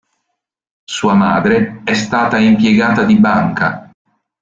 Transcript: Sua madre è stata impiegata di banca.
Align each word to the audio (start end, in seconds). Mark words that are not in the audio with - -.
Sua 0.83 1.13
madre 1.13 1.81
è 1.83 1.93
stata 1.93 2.39
impiegata 2.39 3.03
di 3.03 3.19
banca. 3.19 3.91